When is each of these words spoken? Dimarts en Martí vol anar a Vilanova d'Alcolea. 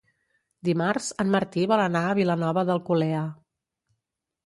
Dimarts 0.69 1.09
en 1.25 1.29
Martí 1.37 1.67
vol 1.73 1.85
anar 1.85 2.03
a 2.09 2.17
Vilanova 2.23 2.67
d'Alcolea. 2.73 3.25